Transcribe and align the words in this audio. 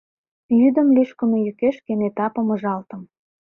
Йӱдым 0.59 0.87
лӱшкымӧ 0.95 1.37
йӱкеш 1.45 1.75
кенета 1.85 2.27
помыжалтым. 2.33 3.01